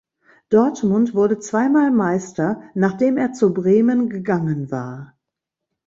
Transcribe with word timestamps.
Dortmund 0.49 1.13
wurde 1.13 1.37
zweimal 1.37 1.91
Meister, 1.91 2.63
nachdem 2.73 3.17
er 3.17 3.33
zu 3.33 3.53
Bremen 3.53 4.09
gegangen 4.09 4.71
war. 4.71 5.15